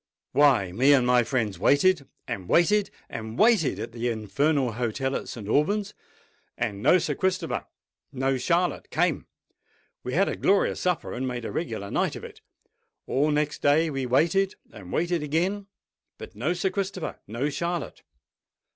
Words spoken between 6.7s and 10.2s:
no Sir Christopher—no Charlotte came. We